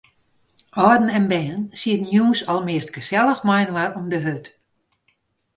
Alden 0.83 1.09
en 1.17 1.27
bern 1.33 1.63
sieten 1.79 2.09
jûns 2.15 2.41
almeast 2.53 2.89
gesellich 2.97 3.41
mei-inoar 3.47 3.91
om 3.99 4.05
de 4.11 4.19
hurd. 4.25 4.45